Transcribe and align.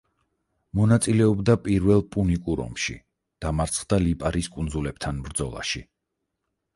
მონაწილეობდა 0.77 1.55
პირველ 1.65 2.01
პუნიკურ 2.15 2.63
ომში, 2.63 2.95
დამარცხდა 3.47 3.99
ლიპარის 4.07 4.49
კუნძულებთან 4.57 5.21
ბრძოლაში. 5.29 5.83